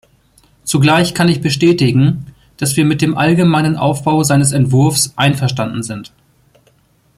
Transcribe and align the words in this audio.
Zugleich 0.63 1.13
kann 1.13 1.29
ich 1.29 1.41
bestätigen, 1.43 2.33
dass 2.57 2.75
wir 2.75 2.85
mit 2.85 3.03
dem 3.03 3.15
allgemeinen 3.15 3.75
Aufbau 3.77 4.23
seines 4.23 4.51
Entwurfs 4.51 5.13
einverstanden 5.15 5.83
sind. 5.83 6.11